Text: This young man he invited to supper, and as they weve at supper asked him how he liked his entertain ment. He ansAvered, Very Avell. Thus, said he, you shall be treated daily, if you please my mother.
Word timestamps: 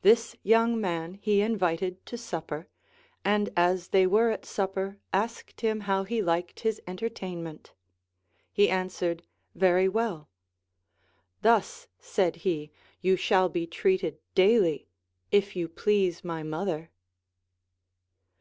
This 0.00 0.34
young 0.42 0.80
man 0.80 1.14
he 1.20 1.40
invited 1.40 2.04
to 2.06 2.18
supper, 2.18 2.66
and 3.24 3.48
as 3.56 3.90
they 3.90 4.08
weve 4.08 4.32
at 4.32 4.44
supper 4.44 4.98
asked 5.12 5.60
him 5.60 5.82
how 5.82 6.02
he 6.02 6.20
liked 6.20 6.58
his 6.66 6.82
entertain 6.84 7.44
ment. 7.44 7.72
He 8.52 8.66
ansAvered, 8.68 9.20
Very 9.54 9.86
Avell. 9.88 10.26
Thus, 11.42 11.86
said 12.00 12.34
he, 12.42 12.72
you 13.02 13.14
shall 13.14 13.48
be 13.48 13.68
treated 13.68 14.18
daily, 14.34 14.88
if 15.30 15.54
you 15.54 15.68
please 15.68 16.24
my 16.24 16.42
mother. 16.42 16.90